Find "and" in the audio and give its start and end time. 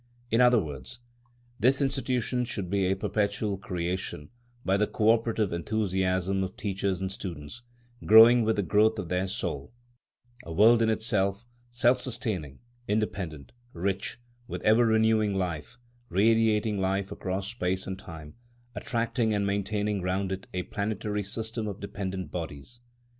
6.99-7.11, 17.85-17.99, 19.35-19.45